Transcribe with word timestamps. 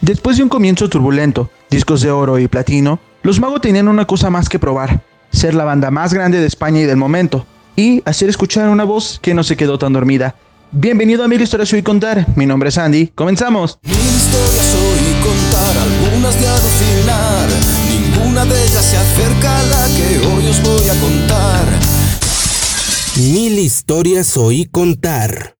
Después 0.00 0.36
de 0.36 0.44
un 0.44 0.48
comienzo 0.48 0.88
turbulento, 0.88 1.50
discos 1.70 2.02
de 2.02 2.10
oro 2.12 2.38
y 2.38 2.46
platino, 2.46 3.00
los 3.22 3.40
Mago 3.40 3.60
tenían 3.60 3.88
una 3.88 4.04
cosa 4.04 4.30
más 4.30 4.48
que 4.48 4.60
probar, 4.60 5.02
ser 5.32 5.54
la 5.54 5.64
banda 5.64 5.90
más 5.90 6.14
grande 6.14 6.38
de 6.38 6.46
España 6.46 6.80
y 6.80 6.84
del 6.84 6.96
momento, 6.96 7.46
y 7.74 8.00
hacer 8.04 8.28
escuchar 8.28 8.68
una 8.68 8.84
voz 8.84 9.18
que 9.20 9.34
no 9.34 9.42
se 9.42 9.56
quedó 9.56 9.76
tan 9.76 9.92
dormida. 9.92 10.36
Bienvenido 10.70 11.24
a 11.24 11.28
Mil 11.28 11.40
Historias 11.40 11.72
Hoy 11.72 11.82
Contar, 11.82 12.26
mi 12.36 12.46
nombre 12.46 12.68
es 12.68 12.78
Andy, 12.78 13.08
comenzamos. 13.08 13.80
Mil 13.82 13.96
historias 13.96 14.76
hoy 14.76 14.98
contar, 15.24 15.76
algunas 15.78 16.40
de 16.40 16.46
alucinar, 16.46 17.48
ninguna 17.90 18.44
de 18.44 18.62
ellas 18.62 18.84
se 18.84 18.96
acerca 18.98 19.58
a 19.58 19.62
la 19.64 19.86
que 19.96 20.26
hoy 20.28 20.46
os 20.46 20.62
voy 20.62 20.88
a 20.88 21.00
contar. 21.00 21.66
Mil 23.16 23.58
historias 23.58 24.36
oí 24.36 24.66
contar. 24.66 25.57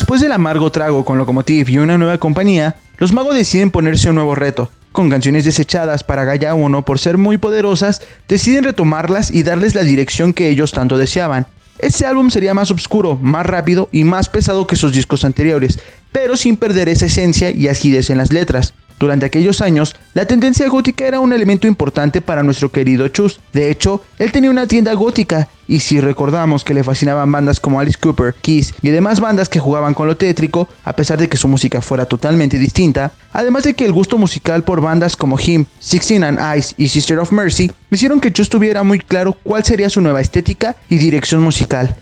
Después 0.00 0.22
del 0.22 0.32
amargo 0.32 0.72
trago 0.72 1.04
con 1.04 1.18
Locomotive 1.18 1.70
y 1.70 1.76
una 1.76 1.98
nueva 1.98 2.16
compañía, 2.16 2.74
los 2.96 3.12
magos 3.12 3.34
deciden 3.34 3.70
ponerse 3.70 4.08
un 4.08 4.14
nuevo 4.14 4.34
reto. 4.34 4.70
Con 4.92 5.10
canciones 5.10 5.44
desechadas 5.44 6.04
para 6.04 6.24
Gaia 6.24 6.54
1 6.54 6.86
por 6.86 6.98
ser 6.98 7.18
muy 7.18 7.36
poderosas, 7.36 8.00
deciden 8.26 8.64
retomarlas 8.64 9.30
y 9.30 9.42
darles 9.42 9.74
la 9.74 9.82
dirección 9.82 10.32
que 10.32 10.48
ellos 10.48 10.72
tanto 10.72 10.96
deseaban. 10.96 11.46
Este 11.78 12.06
álbum 12.06 12.30
sería 12.30 12.54
más 12.54 12.70
oscuro, 12.70 13.18
más 13.20 13.44
rápido 13.44 13.90
y 13.92 14.04
más 14.04 14.30
pesado 14.30 14.66
que 14.66 14.74
sus 14.74 14.94
discos 14.94 15.22
anteriores, 15.26 15.78
pero 16.12 16.34
sin 16.38 16.56
perder 16.56 16.88
esa 16.88 17.04
esencia 17.04 17.50
y 17.50 17.68
agidez 17.68 18.08
en 18.08 18.16
las 18.16 18.32
letras. 18.32 18.72
Durante 19.00 19.24
aquellos 19.24 19.62
años, 19.62 19.96
la 20.12 20.26
tendencia 20.26 20.68
gótica 20.68 21.06
era 21.06 21.20
un 21.20 21.32
elemento 21.32 21.66
importante 21.66 22.20
para 22.20 22.42
nuestro 22.42 22.70
querido 22.70 23.08
Chus. 23.08 23.40
De 23.50 23.70
hecho, 23.70 24.04
él 24.18 24.30
tenía 24.30 24.50
una 24.50 24.66
tienda 24.66 24.92
gótica, 24.92 25.48
y 25.66 25.80
si 25.80 26.02
recordamos 26.02 26.64
que 26.64 26.74
le 26.74 26.84
fascinaban 26.84 27.32
bandas 27.32 27.60
como 27.60 27.80
Alice 27.80 27.96
Cooper, 27.98 28.34
Kiss 28.34 28.74
y 28.82 28.90
demás 28.90 29.18
bandas 29.18 29.48
que 29.48 29.58
jugaban 29.58 29.94
con 29.94 30.06
lo 30.06 30.18
tétrico, 30.18 30.68
a 30.84 30.92
pesar 30.92 31.18
de 31.18 31.30
que 31.30 31.38
su 31.38 31.48
música 31.48 31.80
fuera 31.80 32.04
totalmente 32.04 32.58
distinta, 32.58 33.12
además 33.32 33.64
de 33.64 33.72
que 33.72 33.86
el 33.86 33.92
gusto 33.92 34.18
musical 34.18 34.64
por 34.64 34.82
bandas 34.82 35.16
como 35.16 35.38
Him, 35.40 35.64
Sixteen 35.78 36.22
and 36.22 36.38
Ice 36.58 36.74
y 36.76 36.88
Sister 36.88 37.18
of 37.20 37.32
Mercy 37.32 37.72
hicieron 37.90 38.20
que 38.20 38.34
Chus 38.34 38.50
tuviera 38.50 38.82
muy 38.82 38.98
claro 38.98 39.34
cuál 39.42 39.64
sería 39.64 39.88
su 39.88 40.02
nueva 40.02 40.20
estética 40.20 40.76
y 40.90 40.98
dirección 40.98 41.40
musical. 41.40 41.96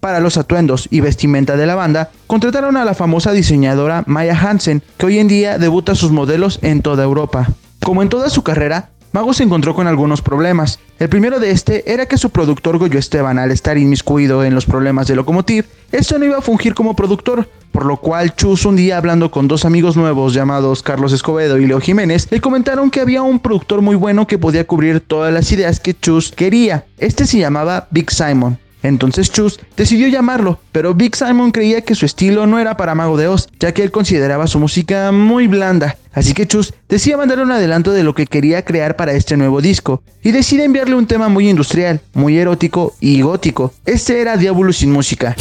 Para 0.00 0.20
los 0.20 0.36
atuendos 0.36 0.86
y 0.90 1.00
vestimenta 1.00 1.56
de 1.56 1.66
la 1.66 1.74
banda, 1.74 2.10
contrataron 2.26 2.76
a 2.76 2.84
la 2.84 2.94
famosa 2.94 3.32
diseñadora 3.32 4.04
Maya 4.06 4.38
Hansen, 4.38 4.82
que 4.96 5.06
hoy 5.06 5.18
en 5.18 5.26
día 5.28 5.58
debuta 5.58 5.94
sus 5.96 6.12
modelos 6.12 6.60
en 6.62 6.82
toda 6.82 7.02
Europa. 7.02 7.48
Como 7.82 8.02
en 8.02 8.08
toda 8.08 8.30
su 8.30 8.42
carrera, 8.42 8.90
Mago 9.12 9.32
se 9.32 9.42
encontró 9.42 9.74
con 9.74 9.86
algunos 9.86 10.20
problemas. 10.20 10.78
El 10.98 11.08
primero 11.08 11.40
de 11.40 11.50
este 11.50 11.92
era 11.92 12.06
que 12.06 12.18
su 12.18 12.30
productor 12.30 12.78
Goyo 12.78 12.98
Esteban, 12.98 13.38
al 13.38 13.50
estar 13.50 13.78
inmiscuido 13.78 14.44
en 14.44 14.54
los 14.54 14.66
problemas 14.66 15.08
de 15.08 15.16
Locomotive, 15.16 15.66
esto 15.90 16.18
no 16.18 16.26
iba 16.26 16.38
a 16.38 16.42
fungir 16.42 16.74
como 16.74 16.94
productor, 16.94 17.48
por 17.72 17.86
lo 17.86 17.96
cual 17.96 18.36
Chus 18.36 18.66
un 18.66 18.76
día 18.76 18.98
hablando 18.98 19.30
con 19.30 19.48
dos 19.48 19.64
amigos 19.64 19.96
nuevos 19.96 20.34
llamados 20.34 20.82
Carlos 20.82 21.12
Escobedo 21.12 21.58
y 21.58 21.66
Leo 21.66 21.80
Jiménez, 21.80 22.28
le 22.30 22.40
comentaron 22.40 22.90
que 22.90 23.00
había 23.00 23.22
un 23.22 23.40
productor 23.40 23.80
muy 23.80 23.96
bueno 23.96 24.26
que 24.26 24.38
podía 24.38 24.66
cubrir 24.66 25.00
todas 25.00 25.32
las 25.32 25.50
ideas 25.50 25.80
que 25.80 25.98
Chus 25.98 26.30
quería. 26.30 26.84
Este 26.98 27.26
se 27.26 27.38
llamaba 27.38 27.88
Big 27.90 28.10
Simon. 28.10 28.58
Entonces 28.82 29.30
Chus 29.30 29.60
decidió 29.76 30.08
llamarlo, 30.08 30.60
pero 30.72 30.94
Big 30.94 31.16
Simon 31.16 31.50
creía 31.50 31.80
que 31.80 31.94
su 31.94 32.06
estilo 32.06 32.46
no 32.46 32.58
era 32.58 32.76
para 32.76 32.94
Mago 32.94 33.16
de 33.16 33.28
Oz, 33.28 33.48
ya 33.58 33.72
que 33.72 33.82
él 33.82 33.90
consideraba 33.90 34.46
su 34.46 34.58
música 34.58 35.10
muy 35.12 35.46
blanda. 35.46 35.96
Así 36.12 36.34
que 36.34 36.46
Chus 36.46 36.74
decide 36.88 37.16
mandarle 37.16 37.44
un 37.44 37.52
adelanto 37.52 37.92
de 37.92 38.02
lo 38.02 38.14
que 38.14 38.26
quería 38.26 38.64
crear 38.64 38.96
para 38.96 39.12
este 39.12 39.36
nuevo 39.36 39.60
disco, 39.60 40.02
y 40.22 40.32
decide 40.32 40.64
enviarle 40.64 40.94
un 40.94 41.06
tema 41.06 41.28
muy 41.28 41.48
industrial, 41.48 42.00
muy 42.14 42.38
erótico 42.38 42.94
y 43.00 43.20
gótico. 43.20 43.72
Este 43.84 44.20
era 44.20 44.36
Diablo 44.36 44.72
sin 44.72 44.90
música. 44.90 45.36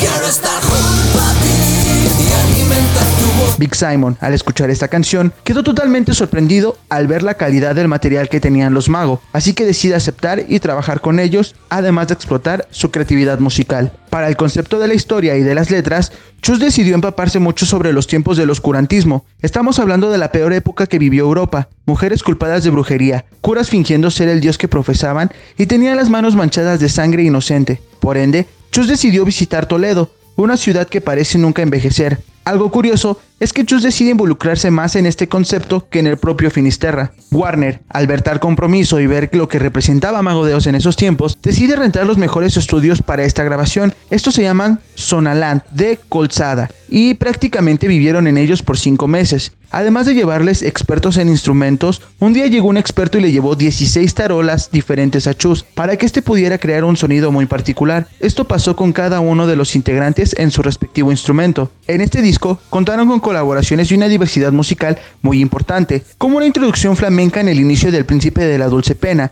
Big 3.58 3.74
Simon, 3.76 4.18
al 4.22 4.34
escuchar 4.34 4.70
esta 4.70 4.88
canción, 4.88 5.34
quedó 5.44 5.64
totalmente 5.64 6.14
sorprendido 6.14 6.78
al 6.90 7.08
ver 7.08 7.24
la 7.24 7.34
calidad 7.34 7.76
del 7.76 7.88
material 7.88 8.30
que 8.30 8.40
tenían 8.40 8.74
los 8.74 8.88
magos, 8.88 9.20
así 9.34 9.54
que 9.54 9.66
decide 9.66 9.96
aceptar 9.96 10.44
y 10.48 10.60
trabajar 10.60 11.02
con 11.02 11.20
ellos, 11.20 11.56
además 11.70 12.08
de 12.08 12.14
explotar 12.14 12.68
su 12.70 12.92
creatividad 12.92 13.40
musical. 13.40 13.92
Para 14.12 14.28
el 14.28 14.38
concepto 14.38 14.78
de 14.80 14.88
la 14.88 14.94
historia 14.94 15.36
y 15.38 15.42
de 15.42 15.56
las 15.56 15.72
letras, 15.72 16.12
Chus 16.42 16.60
decidió 16.60 16.94
empaparse 16.94 17.40
mucho 17.40 17.66
sobre 17.66 17.94
los 17.94 18.06
tiempos 18.06 18.38
del 18.38 18.52
oscurantismo. 18.52 19.26
Estamos 19.42 19.80
hablando 19.80 20.12
de 20.12 20.20
la 20.20 20.32
peor 20.32 20.54
época 20.54 20.86
que 20.86 21.00
vivió 21.00 21.24
Europa, 21.24 21.68
mujeres 21.86 22.22
culpadas 22.22 22.64
de 22.64 22.70
brujería, 22.70 23.26
curas 23.42 23.70
fingiendo 23.70 24.12
ser 24.12 24.30
el 24.30 24.40
dios 24.40 24.58
que 24.58 24.68
profesaban 24.68 25.32
y 25.58 25.66
tenían 25.66 25.98
las 25.98 26.10
manos 26.10 26.36
manchadas 26.36 26.80
de 26.80 26.90
sangre 26.90 27.24
inocente. 27.24 27.82
Por 28.00 28.18
ende, 28.18 28.46
Chus 28.72 28.88
decidió 28.88 29.26
visitar 29.26 29.66
Toledo, 29.66 30.12
una 30.36 30.58
ciudad 30.58 30.88
que 30.88 31.02
parece 31.02 31.40
nunca 31.40 31.64
envejecer. 31.64 32.20
Algo 32.48 32.72
curioso 32.72 33.20
es 33.40 33.54
que 33.54 33.66
Chus 33.66 33.84
decide 33.84 34.12
involucrarse 34.12 34.72
más 34.72 34.96
en 34.96 35.06
este 35.06 35.28
concepto 35.28 35.88
que 35.90 36.00
en 36.00 36.08
el 36.08 36.18
propio 36.18 36.50
Finisterra. 36.50 37.12
Warner, 37.32 37.82
al 37.90 38.08
ver 38.08 38.22
tal 38.22 38.40
compromiso 38.40 39.00
y 39.00 39.08
ver 39.08 39.30
lo 39.34 39.48
que 39.48 39.60
representaba 39.60 40.22
Mago 40.22 40.46
de 40.46 40.56
Oz 40.56 40.68
en 40.68 40.76
esos 40.76 40.96
tiempos, 40.96 41.38
decide 41.42 41.76
rentar 41.76 42.06
los 42.06 42.18
mejores 42.18 42.58
estudios 42.58 43.02
para 43.02 43.24
esta 43.24 43.44
grabación. 43.44 43.94
Estos 44.10 44.36
se 44.36 44.44
llaman 44.44 44.80
Sonaland 44.96 45.62
de 45.72 46.00
Colzada 46.10 46.70
y 46.90 47.16
prácticamente 47.16 47.88
vivieron 47.88 48.28
en 48.28 48.38
ellos 48.38 48.64
por 48.64 48.78
5 48.78 49.08
meses. 49.08 49.52
Además 49.70 50.06
de 50.06 50.16
llevarles 50.16 50.62
expertos 50.62 51.18
en 51.18 51.28
instrumentos, 51.28 52.02
un 52.20 52.32
día 52.32 52.48
llegó 52.48 52.70
un 52.70 52.78
experto 52.78 53.18
y 53.18 53.22
le 53.22 53.34
llevó 53.34 53.56
16 53.56 54.14
tarolas 54.14 54.72
diferentes 54.72 55.28
a 55.28 55.34
Chus 55.34 55.64
para 55.64 55.98
que 55.98 56.06
éste 56.06 56.22
pudiera 56.22 56.58
crear 56.58 56.86
un 56.86 56.96
sonido 56.96 57.34
muy 57.34 57.48
particular. 57.48 58.08
Esto 58.22 58.48
pasó 58.48 58.78
con 58.78 58.94
cada 58.94 59.20
uno 59.20 59.46
de 59.46 59.58
los 59.58 59.76
integrantes 59.76 60.34
en 60.38 60.52
su 60.52 60.62
respectivo 60.62 61.12
instrumento. 61.12 61.70
En 61.88 62.00
este 62.00 62.22
disco 62.22 62.60
contaron 62.70 63.10
con 63.10 63.20
colaboraciones 63.28 63.92
y 63.92 63.96
una 63.96 64.08
diversidad 64.08 64.54
musical 64.54 64.98
muy 65.22 65.42
importante, 65.42 66.02
como 66.18 66.38
una 66.38 66.46
introducción 66.46 66.96
flamenca 66.96 67.42
en 67.42 67.50
el 67.50 67.60
inicio 67.60 67.92
del 67.92 68.06
Príncipe 68.06 68.46
de 68.46 68.58
la 68.58 68.68
Dulce 68.68 68.96
Pena. 68.96 69.30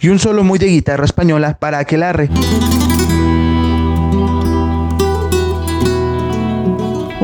Y 0.00 0.08
un 0.08 0.18
solo 0.18 0.44
muy 0.44 0.58
de 0.58 0.68
guitarra 0.68 1.04
española 1.04 1.58
para 1.60 1.78
aquelarre. 1.78 2.30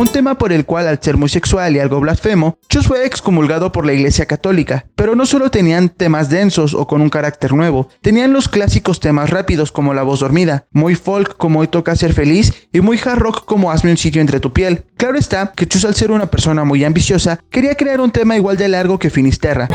Un 0.00 0.08
tema 0.08 0.38
por 0.38 0.50
el 0.50 0.64
cual 0.64 0.88
al 0.88 1.02
ser 1.02 1.18
muy 1.18 1.28
sexual 1.28 1.76
y 1.76 1.78
algo 1.78 2.00
blasfemo, 2.00 2.58
Chus 2.70 2.86
fue 2.86 3.04
excomulgado 3.04 3.70
por 3.70 3.84
la 3.84 3.92
Iglesia 3.92 4.24
Católica. 4.24 4.86
Pero 4.94 5.14
no 5.14 5.26
solo 5.26 5.50
tenían 5.50 5.90
temas 5.90 6.30
densos 6.30 6.72
o 6.72 6.86
con 6.86 7.02
un 7.02 7.10
carácter 7.10 7.52
nuevo, 7.52 7.90
tenían 8.00 8.32
los 8.32 8.48
clásicos 8.48 8.98
temas 8.98 9.28
rápidos 9.28 9.70
como 9.72 9.92
La 9.92 10.02
voz 10.02 10.20
dormida, 10.20 10.64
muy 10.70 10.94
folk 10.94 11.36
como 11.36 11.60
Hoy 11.60 11.68
toca 11.68 11.94
ser 11.96 12.14
feliz 12.14 12.68
y 12.72 12.80
muy 12.80 12.98
hard 12.98 13.18
rock 13.18 13.44
como 13.44 13.70
Hazme 13.70 13.90
un 13.90 13.98
sitio 13.98 14.22
entre 14.22 14.40
tu 14.40 14.54
piel. 14.54 14.84
Claro 14.96 15.18
está 15.18 15.52
que 15.52 15.68
Chus 15.68 15.84
al 15.84 15.94
ser 15.94 16.10
una 16.10 16.30
persona 16.30 16.64
muy 16.64 16.82
ambiciosa, 16.82 17.38
quería 17.50 17.74
crear 17.74 18.00
un 18.00 18.10
tema 18.10 18.36
igual 18.36 18.56
de 18.56 18.68
largo 18.68 18.98
que 18.98 19.10
Finisterra. 19.10 19.68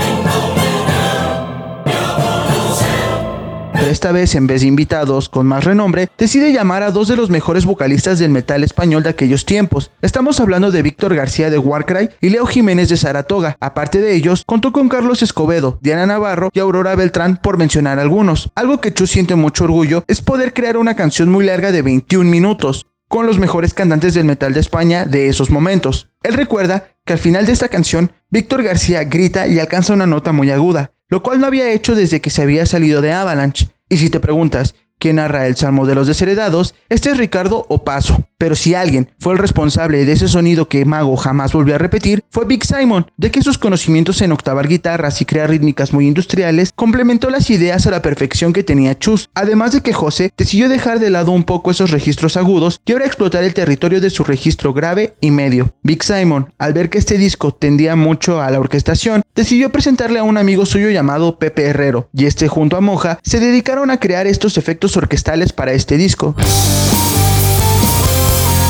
Esta 3.96 4.12
vez, 4.12 4.36
en 4.36 4.46
vez 4.46 4.60
de 4.60 4.68
invitados 4.68 5.30
con 5.30 5.48
más 5.48 5.64
renombre, 5.64 6.10
decide 6.18 6.52
llamar 6.52 6.84
a 6.84 6.92
dos 6.92 7.08
de 7.08 7.16
los 7.16 7.30
mejores 7.30 7.64
vocalistas 7.64 8.20
del 8.20 8.30
metal 8.30 8.62
español 8.62 9.04
de 9.04 9.10
aquellos 9.10 9.46
tiempos. 9.46 9.90
Estamos 10.02 10.42
hablando 10.42 10.70
de 10.70 10.82
Víctor 10.82 11.16
García 11.16 11.50
de 11.50 11.58
Warcry 11.58 12.10
y 12.20 12.28
Leo 12.28 12.46
Jiménez 12.46 12.90
de 12.90 12.98
Saratoga. 12.98 13.56
Aparte 13.62 14.02
de 14.02 14.14
ellos, 14.14 14.44
contó 14.46 14.74
con 14.74 14.90
Carlos 14.90 15.24
Escobedo, 15.24 15.80
Diana 15.82 16.06
Navarro 16.06 16.50
y 16.52 16.60
Aurora 16.60 16.94
Beltrán, 16.96 17.38
por 17.38 17.58
mencionar 17.58 17.98
algunos. 18.00 18.52
Algo 18.56 18.82
que 18.82 18.94
Chu 18.94 19.08
siente 19.08 19.36
mucho 19.36 19.64
orgullo 19.64 20.04
es 20.10 20.22
poder 20.22 20.54
crear 20.54 20.76
una 20.76 20.98
canción 20.98 21.32
muy 21.32 21.46
larga 21.46 21.72
de 21.72 21.82
21 21.82 22.30
minutos 22.30 22.88
con 23.08 23.26
los 23.26 23.40
mejores 23.40 23.74
cantantes 23.74 24.14
del 24.14 24.26
metal 24.26 24.54
de 24.54 24.60
España 24.60 25.06
de 25.06 25.30
esos 25.30 25.52
momentos. 25.52 26.10
Él 26.22 26.34
recuerda 26.34 26.90
que 27.06 27.14
al 27.14 27.20
final 27.20 27.46
de 27.46 27.54
esta 27.54 27.70
canción, 27.70 28.12
Víctor 28.30 28.62
García 28.62 29.06
grita 29.06 29.48
y 29.48 29.58
alcanza 29.58 29.94
una 29.94 30.06
nota 30.06 30.34
muy 30.34 30.52
aguda, 30.52 30.92
lo 31.08 31.24
cual 31.24 31.40
no 31.40 31.48
había 31.48 31.72
hecho 31.72 31.96
desde 31.96 32.20
que 32.20 32.30
se 32.30 32.42
había 32.42 32.66
salido 32.66 33.02
de 33.02 33.14
Avalanche. 33.14 33.70
Y 33.90 33.98
si 33.98 34.10
te 34.10 34.20
preguntas, 34.20 34.76
¿quién 35.00 35.18
narra 35.18 35.48
el 35.48 35.56
Salmo 35.56 35.86
de 35.86 35.96
los 35.96 36.08
Desheredados? 36.08 36.76
Este 36.90 37.12
es 37.12 37.18
Ricardo 37.18 37.66
Opaso. 37.70 38.26
Pero 38.38 38.56
si 38.56 38.76
alguien 38.76 39.10
fue 39.18 39.34
el 39.34 39.40
responsable 39.40 40.04
de 40.04 40.12
ese 40.12 40.28
sonido 40.28 40.68
que 40.68 40.84
Mago 40.84 41.16
jamás 41.16 41.54
volvió 41.54 41.76
a 41.76 41.78
repetir, 41.78 42.24
fue 42.30 42.46
Big 42.46 42.66
Simon, 42.66 43.10
de 43.16 43.32
que 43.32 43.42
sus 43.42 43.58
conocimientos 43.58 44.22
en 44.22 44.34
octavar 44.34 44.68
guitarras 44.68 45.22
y 45.22 45.26
crear 45.26 45.50
rítmicas 45.50 45.94
muy 45.94 46.06
industriales 46.06 46.74
complementó 46.76 47.30
las 47.30 47.50
ideas 47.50 47.88
a 47.88 47.92
la 47.92 48.02
perfección 48.02 48.52
que 48.52 48.64
tenía 48.64 49.00
Chus, 49.00 49.30
además 49.34 49.72
de 49.72 49.82
que 49.82 49.94
José 49.94 50.34
decidió 50.38 50.68
dejar 50.68 51.00
de 51.00 51.10
lado 51.10 51.32
un 51.32 51.46
poco 51.46 51.72
esos 51.72 51.92
registros 51.92 52.36
agudos 52.36 52.82
y 52.86 52.92
ahora 52.92 53.06
explotar 53.06 53.44
el 53.44 53.54
territorio 53.54 54.02
de 54.02 54.10
su 54.10 54.26
registro 54.26 54.74
grave 54.74 55.16
y 55.22 55.32
medio. 55.32 55.74
Big 55.82 56.04
Simon, 56.04 56.54
al 56.58 56.74
ver 56.74 56.90
que 56.90 56.98
este 56.98 57.18
disco 57.18 57.54
tendía 57.54 57.96
mucho 57.96 58.42
a 58.42 58.52
la 58.52 58.60
orquestación, 58.60 59.22
decidió 59.34 59.72
presentarle 59.72 60.20
a 60.20 60.24
un 60.24 60.38
amigo 60.38 60.66
suyo 60.66 60.90
llamado 60.90 61.40
Pepe 61.40 61.64
Herrero, 61.64 62.10
y 62.14 62.26
este 62.26 62.50
junto 62.50 62.76
a 62.76 62.82
Moja 62.82 63.18
se 63.24 63.40
dedicaron 63.40 63.92
a 63.92 64.00
crear 64.00 64.28
estos 64.28 64.58
efectos 64.58 64.85
orquestales 64.98 65.54
para 65.54 65.74
este 65.74 65.98
disco. 65.98 66.36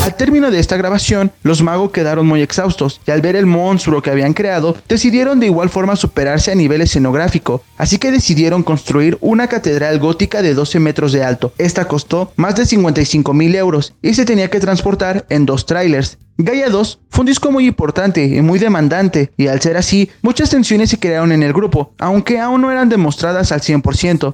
Al 0.05 0.15
término 0.15 0.51
de 0.51 0.59
esta 0.59 0.77
grabación, 0.77 1.31
los 1.41 1.63
magos 1.63 1.89
quedaron 1.89 2.27
muy 2.27 2.43
exhaustos 2.43 3.01
y 3.07 3.11
al 3.11 3.21
ver 3.21 3.35
el 3.35 3.47
monstruo 3.47 4.03
que 4.03 4.11
habían 4.11 4.33
creado, 4.33 4.77
decidieron 4.87 5.39
de 5.39 5.47
igual 5.47 5.69
forma 5.69 5.95
superarse 5.95 6.51
a 6.51 6.55
nivel 6.55 6.81
escenográfico, 6.81 7.63
así 7.75 7.97
que 7.97 8.11
decidieron 8.11 8.61
construir 8.61 9.17
una 9.19 9.47
catedral 9.47 9.97
gótica 9.97 10.43
de 10.43 10.53
12 10.53 10.79
metros 10.79 11.11
de 11.11 11.23
alto. 11.23 11.53
Esta 11.57 11.85
costó 11.85 12.31
más 12.35 12.55
de 12.55 12.67
55 12.67 13.33
mil 13.33 13.55
euros 13.55 13.95
y 14.03 14.13
se 14.13 14.25
tenía 14.25 14.51
que 14.51 14.59
transportar 14.59 15.25
en 15.29 15.47
dos 15.47 15.65
trailers. 15.65 16.19
Gaia 16.37 16.69
2 16.69 16.99
fue 17.09 17.21
un 17.21 17.27
disco 17.27 17.49
muy 17.49 17.65
importante 17.65 18.25
y 18.25 18.41
muy 18.41 18.59
demandante, 18.59 19.31
y 19.37 19.47
al 19.47 19.61
ser 19.61 19.77
así, 19.77 20.11
muchas 20.21 20.49
tensiones 20.49 20.89
se 20.89 20.99
crearon 20.99 21.31
en 21.31 21.43
el 21.43 21.53
grupo, 21.53 21.93
aunque 21.97 22.39
aún 22.39 22.61
no 22.61 22.71
eran 22.71 22.89
demostradas 22.89 23.53
al 23.53 23.61
100%. 23.61 24.33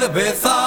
better 0.00 0.14
be 0.14 0.30
thought. 0.30 0.59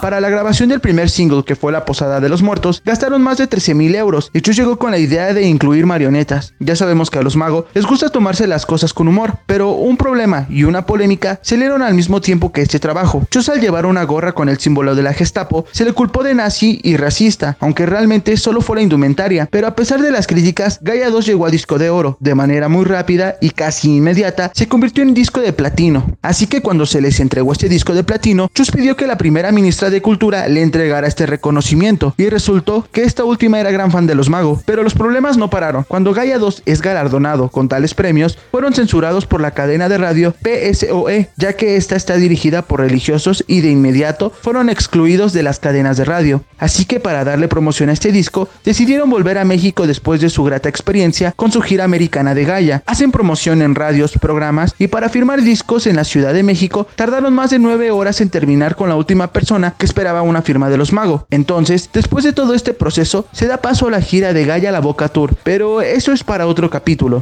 Para 0.00 0.20
la 0.20 0.30
grabación 0.30 0.68
del 0.68 0.78
primer 0.78 1.10
single, 1.10 1.42
que 1.44 1.56
fue 1.56 1.72
La 1.72 1.84
Posada 1.84 2.20
de 2.20 2.28
los 2.28 2.40
Muertos, 2.40 2.82
gastaron 2.84 3.20
más 3.20 3.36
de 3.38 3.48
13 3.48 3.74
mil 3.74 3.94
euros 3.96 4.30
y 4.32 4.40
Chus 4.40 4.56
llegó 4.56 4.78
con 4.78 4.92
la 4.92 4.98
idea 4.98 5.34
de 5.34 5.42
incluir 5.42 5.86
marionetas. 5.86 6.54
Ya 6.60 6.76
sabemos 6.76 7.10
que 7.10 7.18
a 7.18 7.22
los 7.22 7.34
magos 7.34 7.64
les 7.74 7.84
gusta 7.84 8.08
tomarse 8.08 8.46
las 8.46 8.64
cosas 8.64 8.94
con 8.94 9.08
humor, 9.08 9.38
pero 9.46 9.72
un 9.72 9.96
problema 9.96 10.46
y 10.48 10.62
una 10.62 10.86
polémica 10.86 11.40
se 11.42 11.56
dieron 11.56 11.82
al 11.82 11.94
mismo 11.94 12.20
tiempo 12.20 12.52
que 12.52 12.62
este 12.62 12.78
trabajo. 12.78 13.26
Chus 13.28 13.48
al 13.48 13.60
llevar 13.60 13.86
una 13.86 14.04
gorra 14.04 14.32
con 14.32 14.48
el 14.48 14.58
símbolo 14.58 14.94
de 14.94 15.02
la 15.02 15.14
Gestapo 15.14 15.66
se 15.72 15.84
le 15.84 15.92
culpó 15.92 16.22
de 16.22 16.34
nazi 16.34 16.80
y 16.84 16.96
racista, 16.96 17.56
aunque 17.58 17.84
realmente 17.84 18.36
solo 18.36 18.60
fue 18.60 18.76
la 18.76 18.82
indumentaria, 18.82 19.48
pero 19.50 19.66
a 19.66 19.74
pesar 19.74 20.00
de 20.00 20.12
las 20.12 20.28
críticas, 20.28 20.78
Gaia 20.80 21.10
2 21.10 21.26
llegó 21.26 21.46
a 21.46 21.50
disco 21.50 21.76
de 21.76 21.90
oro, 21.90 22.16
de 22.20 22.36
manera 22.36 22.68
muy 22.68 22.84
rápida 22.84 23.36
y 23.40 23.50
casi 23.50 23.96
inmediata, 23.96 24.52
se 24.54 24.68
convirtió 24.68 25.02
en 25.02 25.12
disco 25.12 25.40
de 25.40 25.52
platino. 25.52 26.06
Así 26.22 26.46
que 26.46 26.62
cuando 26.62 26.86
se 26.86 27.00
les 27.00 27.18
entregó 27.18 27.52
este 27.52 27.68
disco 27.68 27.94
de 27.94 28.04
platino, 28.04 28.48
Chus 28.54 28.70
pidió 28.70 28.96
que 28.96 29.08
la 29.08 29.18
primera 29.18 29.50
ministra 29.50 29.87
de 29.90 30.02
Cultura 30.02 30.48
le 30.48 30.62
entregara 30.62 31.06
este 31.06 31.26
reconocimiento 31.26 32.14
y 32.16 32.28
resultó 32.28 32.86
que 32.92 33.02
esta 33.02 33.24
última 33.24 33.60
era 33.60 33.70
gran 33.70 33.90
fan 33.90 34.06
de 34.06 34.14
los 34.14 34.28
magos, 34.28 34.60
pero 34.64 34.82
los 34.82 34.94
problemas 34.94 35.36
no 35.36 35.50
pararon. 35.50 35.84
Cuando 35.88 36.14
Gaia 36.14 36.38
2 36.38 36.62
es 36.66 36.82
galardonado 36.82 37.48
con 37.48 37.68
tales 37.68 37.94
premios, 37.94 38.38
fueron 38.50 38.74
censurados 38.74 39.26
por 39.26 39.40
la 39.40 39.52
cadena 39.52 39.88
de 39.88 39.98
radio 39.98 40.34
PSOE, 40.42 41.30
ya 41.36 41.54
que 41.54 41.76
esta 41.76 41.96
está 41.96 42.16
dirigida 42.16 42.62
por 42.62 42.80
religiosos 42.80 43.44
y 43.46 43.60
de 43.60 43.70
inmediato 43.70 44.32
fueron 44.42 44.70
excluidos 44.70 45.32
de 45.32 45.42
las 45.42 45.58
cadenas 45.58 45.96
de 45.96 46.04
radio. 46.04 46.42
Así 46.58 46.84
que 46.84 47.00
para 47.00 47.24
darle 47.24 47.48
promoción 47.48 47.88
a 47.88 47.92
este 47.92 48.12
disco, 48.12 48.48
decidieron 48.64 49.10
volver 49.10 49.38
a 49.38 49.44
México 49.44 49.86
después 49.86 50.20
de 50.20 50.30
su 50.30 50.44
grata 50.44 50.68
experiencia 50.68 51.32
con 51.32 51.52
su 51.52 51.60
gira 51.60 51.84
americana 51.84 52.34
de 52.34 52.44
Gaia. 52.44 52.82
Hacen 52.86 53.12
promoción 53.12 53.62
en 53.62 53.74
radios, 53.74 54.12
programas 54.20 54.74
y 54.78 54.88
para 54.88 55.08
firmar 55.08 55.42
discos 55.42 55.86
en 55.86 55.96
la 55.96 56.04
Ciudad 56.04 56.32
de 56.32 56.42
México 56.42 56.86
tardaron 56.96 57.34
más 57.34 57.50
de 57.50 57.58
9 57.58 57.90
horas 57.90 58.20
en 58.20 58.30
terminar 58.30 58.76
con 58.76 58.88
la 58.88 58.96
última 58.96 59.32
persona 59.32 59.74
que 59.78 59.86
esperaba 59.86 60.22
una 60.22 60.42
firma 60.42 60.68
de 60.68 60.76
los 60.76 60.92
magos. 60.92 61.22
Entonces, 61.30 61.88
después 61.92 62.24
de 62.24 62.32
todo 62.32 62.54
este 62.54 62.74
proceso, 62.74 63.26
se 63.32 63.46
da 63.46 63.58
paso 63.58 63.88
a 63.88 63.90
la 63.90 64.02
gira 64.02 64.32
de 64.32 64.44
Gaia 64.44 64.72
La 64.72 64.80
Boca 64.80 65.08
Tour, 65.08 65.34
pero 65.42 65.80
eso 65.80 66.12
es 66.12 66.24
para 66.24 66.46
otro 66.46 66.68
capítulo. 66.68 67.20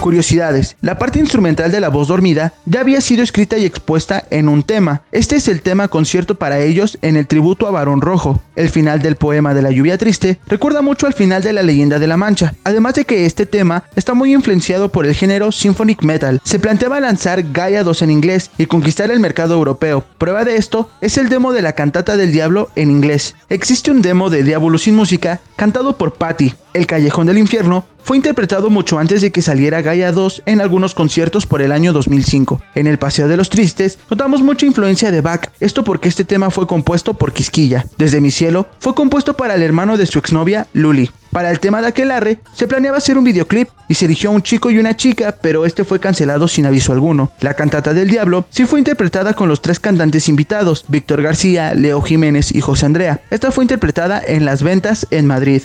Curiosidades. 0.00 0.76
La 0.80 0.98
parte 0.98 1.18
instrumental 1.18 1.70
de 1.70 1.80
la 1.80 1.88
voz 1.88 2.08
dormida 2.08 2.52
ya 2.64 2.80
había 2.80 3.00
sido 3.00 3.22
escrita 3.22 3.58
y 3.58 3.64
expuesta 3.64 4.24
en 4.30 4.48
un 4.48 4.62
tema. 4.62 5.02
Este 5.12 5.36
es 5.36 5.48
el 5.48 5.60
tema 5.60 5.88
concierto 5.88 6.36
para 6.36 6.60
ellos 6.60 6.98
en 7.02 7.16
el 7.16 7.26
tributo 7.26 7.66
a 7.66 7.70
Barón 7.70 8.00
Rojo. 8.00 8.40
El 8.56 8.70
final 8.70 9.02
del 9.02 9.16
poema 9.16 9.54
de 9.54 9.62
la 9.62 9.70
lluvia 9.70 9.98
triste 9.98 10.38
recuerda 10.46 10.82
mucho 10.82 11.06
al 11.06 11.14
final 11.14 11.42
de 11.42 11.52
la 11.52 11.62
leyenda 11.62 11.98
de 11.98 12.06
la 12.06 12.16
Mancha, 12.16 12.54
además 12.64 12.94
de 12.94 13.04
que 13.04 13.26
este 13.26 13.46
tema 13.46 13.84
está 13.96 14.14
muy 14.14 14.32
influenciado 14.32 14.90
por 14.90 15.06
el 15.06 15.14
género 15.14 15.52
symphonic 15.52 16.02
metal. 16.02 16.40
Se 16.44 16.58
planteaba 16.58 17.00
lanzar 17.00 17.42
Gaia 17.52 17.84
2 17.84 18.02
en 18.02 18.10
inglés 18.10 18.50
y 18.56 18.66
conquistar 18.66 19.10
el 19.10 19.20
mercado 19.20 19.54
europeo. 19.54 20.04
Prueba 20.18 20.44
de 20.44 20.56
esto 20.56 20.90
es 21.00 21.18
el 21.18 21.28
demo 21.28 21.52
de 21.52 21.62
la 21.62 21.74
cantata 21.74 22.16
del 22.16 22.32
diablo 22.32 22.70
en 22.76 22.90
inglés. 22.90 23.34
Existe 23.48 23.90
un 23.90 24.02
demo 24.02 24.30
de 24.30 24.42
Diablo 24.42 24.78
sin 24.78 24.94
música 24.94 25.40
cantado 25.56 25.96
por 25.96 26.14
Patty. 26.14 26.54
El 26.74 26.86
Callejón 26.86 27.26
del 27.26 27.38
Infierno 27.38 27.84
fue 28.08 28.16
interpretado 28.16 28.70
mucho 28.70 28.98
antes 28.98 29.20
de 29.20 29.30
que 29.30 29.42
saliera 29.42 29.82
Gaia 29.82 30.12
2 30.12 30.44
en 30.46 30.62
algunos 30.62 30.94
conciertos 30.94 31.44
por 31.44 31.60
el 31.60 31.72
año 31.72 31.92
2005. 31.92 32.62
En 32.74 32.86
El 32.86 32.98
Paseo 32.98 33.28
de 33.28 33.36
los 33.36 33.50
Tristes 33.50 33.98
notamos 34.08 34.40
mucha 34.40 34.64
influencia 34.64 35.10
de 35.10 35.20
Bach, 35.20 35.50
esto 35.60 35.84
porque 35.84 36.08
este 36.08 36.24
tema 36.24 36.48
fue 36.48 36.66
compuesto 36.66 37.12
por 37.12 37.34
Quisquilla. 37.34 37.84
Desde 37.98 38.22
mi 38.22 38.30
cielo 38.30 38.66
fue 38.78 38.94
compuesto 38.94 39.36
para 39.36 39.56
el 39.56 39.62
hermano 39.62 39.98
de 39.98 40.06
su 40.06 40.18
exnovia, 40.18 40.66
Luli. 40.72 41.10
Para 41.32 41.50
el 41.50 41.60
tema 41.60 41.82
de 41.82 41.88
Aquelarre, 41.88 42.38
se 42.54 42.66
planeaba 42.66 42.96
hacer 42.96 43.18
un 43.18 43.24
videoclip 43.24 43.68
y 43.88 43.94
se 43.94 44.06
eligió 44.06 44.30
a 44.30 44.32
un 44.32 44.40
chico 44.40 44.70
y 44.70 44.78
una 44.78 44.96
chica, 44.96 45.36
pero 45.42 45.66
este 45.66 45.84
fue 45.84 46.00
cancelado 46.00 46.48
sin 46.48 46.64
aviso 46.64 46.94
alguno. 46.94 47.30
La 47.40 47.52
cantata 47.52 47.92
del 47.92 48.08
diablo 48.08 48.46
sí 48.48 48.64
fue 48.64 48.78
interpretada 48.78 49.34
con 49.34 49.50
los 49.50 49.60
tres 49.60 49.80
cantantes 49.80 50.30
invitados, 50.30 50.86
Víctor 50.88 51.20
García, 51.20 51.74
Leo 51.74 52.00
Jiménez 52.00 52.54
y 52.54 52.62
José 52.62 52.86
Andrea. 52.86 53.20
Esta 53.30 53.50
fue 53.50 53.64
interpretada 53.64 54.22
en 54.26 54.46
Las 54.46 54.62
Ventas 54.62 55.06
en 55.10 55.26
Madrid. 55.26 55.62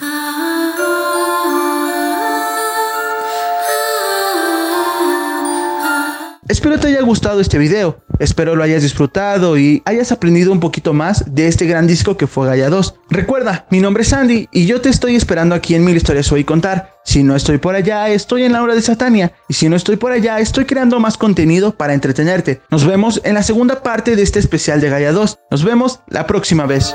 Espero 6.50 6.78
te 6.78 6.88
haya 6.88 7.02
gustado 7.02 7.40
este 7.40 7.58
video, 7.58 8.04
espero 8.20 8.56
lo 8.56 8.64
hayas 8.64 8.84
disfrutado 8.84 9.58
y 9.58 9.82
hayas 9.86 10.12
aprendido 10.12 10.52
un 10.52 10.60
poquito 10.60 10.94
más 10.94 11.24
de 11.34 11.48
este 11.48 11.66
gran 11.66 11.88
disco 11.88 12.18
que 12.18 12.28
fue 12.28 12.48
Gaia 12.48 12.70
2. 12.70 12.96
Recuerda, 13.10 13.66
mi 13.70 13.80
nombre 13.80 14.04
es 14.04 14.12
Andy 14.12 14.50
y 14.52 14.66
yo 14.66 14.82
te 14.82 14.90
estoy 14.90 15.16
esperando 15.16 15.56
aquí 15.56 15.74
en 15.74 15.86
Mil 15.86 15.96
Historias 15.96 16.30
Hoy 16.34 16.44
Contar. 16.44 16.98
Si 17.06 17.24
no 17.24 17.36
estoy 17.36 17.60
por 17.60 17.76
allá, 17.76 18.10
estoy 18.10 18.44
en 18.44 18.52
la 18.52 18.62
hora 18.62 18.76
de 18.76 18.82
Satania. 18.82 19.32
Y 19.48 19.54
si 19.54 19.70
no 19.70 19.78
estoy 19.78 19.96
por 19.96 20.12
allá, 20.12 20.40
estoy 20.40 20.66
creando 20.66 21.00
más 21.00 21.18
contenido 21.18 21.76
para 21.78 21.94
entretenerte. 21.94 22.62
Nos 22.70 22.86
vemos 22.86 23.22
en 23.24 23.36
la 23.36 23.44
segunda 23.44 23.82
parte 23.82 24.18
de 24.18 24.24
este 24.24 24.40
especial 24.40 24.82
de 24.82 24.90
Gaia 24.90 25.14
2. 25.14 25.40
Nos 25.50 25.64
vemos 25.64 26.02
la 26.10 26.28
próxima 26.28 26.66
vez. 26.66 26.94